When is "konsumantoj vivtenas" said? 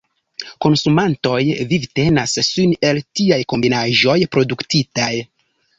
0.65-2.33